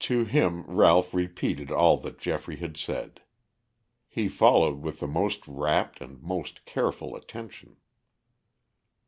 To 0.00 0.24
him 0.24 0.64
Ralph 0.66 1.14
repeated 1.14 1.70
all 1.70 1.96
that 1.98 2.18
Geoffrey 2.18 2.56
had 2.56 2.76
said. 2.76 3.20
He 4.08 4.26
followed 4.26 4.80
with 4.82 4.98
the 4.98 5.06
most 5.06 5.46
rapt 5.46 6.00
and 6.00 6.20
most 6.20 6.64
careful 6.64 7.14
attention. 7.14 7.76